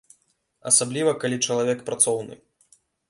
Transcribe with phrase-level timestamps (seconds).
[0.71, 2.35] Асабліва калі чалавек працоўны.